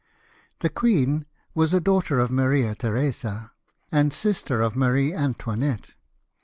[0.61, 3.51] The queen was a daughter of Maria Theresa,
[3.91, 5.93] and sister of Marie Antoinette.